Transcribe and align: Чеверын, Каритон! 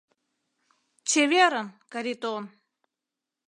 Чеверын, 1.09 1.67
Каритон! 1.91 2.43